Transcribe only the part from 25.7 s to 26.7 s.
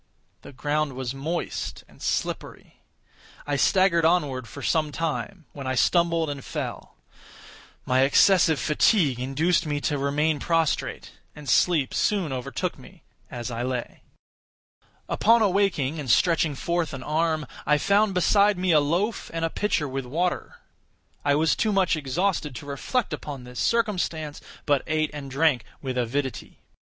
with avidity.